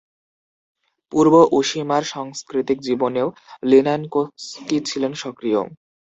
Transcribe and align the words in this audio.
পূর্ব 1.11 1.33
উশিমার 1.51 2.03
সাংস্কৃতিক 2.13 2.77
জীবনেও 2.81 3.27
লিনানকোস্কি 3.63 4.77
সক্রিয় 5.15 5.59
ছিলেন। 5.59 5.65